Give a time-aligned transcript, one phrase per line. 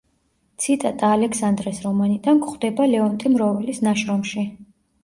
[0.63, 4.51] ციტატა „ალექსანდრეს რომანიდან“ გვხვდება ლეონტი მროველის ნაშრომში.